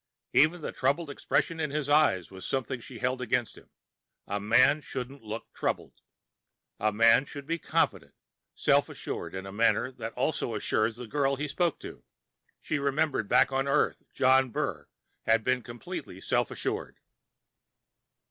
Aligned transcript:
Even 0.33 0.61
the 0.61 0.71
troubled 0.71 1.11
expression 1.11 1.59
in 1.59 1.69
his 1.69 1.87
eyes 1.87 2.31
was 2.31 2.43
something 2.43 2.79
she 2.79 2.97
held 2.97 3.21
against 3.21 3.55
him. 3.55 3.69
A 4.25 4.39
man 4.39 4.81
shouldn't 4.81 5.21
look 5.21 5.53
troubled. 5.53 6.01
A 6.79 6.91
man 6.91 7.23
should 7.25 7.45
be 7.45 7.59
confident, 7.59 8.15
self 8.55 8.89
assured 8.89 9.35
in 9.35 9.45
a 9.45 9.51
manner 9.51 9.91
that 9.91 10.13
also 10.13 10.55
assured 10.55 10.95
the 10.95 11.05
girl 11.05 11.35
he 11.35 11.47
spoke 11.47 11.79
to. 11.81 12.03
She 12.63 12.79
remembered 12.79 13.25
that 13.27 13.35
back 13.35 13.51
on 13.51 13.67
Earth 13.67 14.01
John 14.11 14.49
Burr 14.49 14.87
had 15.27 15.43
been 15.43 15.61
completely 15.61 16.19
self 16.19 16.49
assured. 16.49 16.97